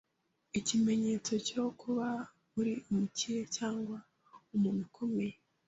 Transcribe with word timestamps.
ikimenyetso 0.59 1.33
cyo 1.47 1.63
kuba 1.81 2.07
uri 2.59 2.73
umukire 2.89 3.41
cyangwa 3.55 3.97
umuntu 4.55 4.81
ukomeye 4.89 5.35